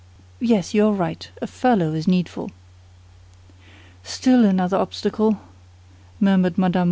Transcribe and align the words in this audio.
Yes, 0.39 0.73
you 0.73 0.87
are 0.87 0.91
right; 0.91 1.29
a 1.43 1.45
furlough 1.45 1.93
is 1.93 2.07
needful." 2.07 2.49
"Still 4.03 4.45
another 4.45 4.77
obstacle," 4.77 5.39
murmured 6.19 6.57
Mme. 6.57 6.73